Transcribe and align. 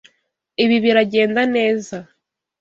Ibi 0.63 0.77
biragenda 0.83 1.41
neza. 1.55 1.97